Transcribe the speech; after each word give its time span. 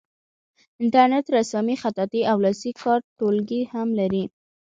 انټرنیټ 0.81 1.25
رسامي 1.37 1.75
خطاطي 1.81 2.21
او 2.31 2.37
لاسي 2.45 2.71
کار 2.81 2.99
ټولګي 3.17 3.61
هم 3.71 3.87
لري. 3.99 4.23